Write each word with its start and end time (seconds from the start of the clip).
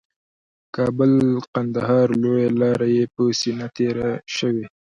کابل 0.75 1.13
قندهار 1.53 2.07
لویه 2.21 2.49
لاره 2.61 2.87
یې 2.95 3.03
په 3.13 3.21
سینه 3.39 3.67
تېره 3.75 4.09
شوې 4.35 4.65